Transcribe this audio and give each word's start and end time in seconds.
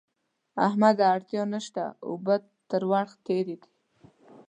احمده! 0.67 1.05
اړتیا 1.15 1.43
نه 1.53 1.59
شته؛ 1.65 1.85
اوبه 2.07 2.35
تر 2.69 2.81
ورخ 2.91 3.11
تېرې 3.25 3.55
دي. 3.61 3.69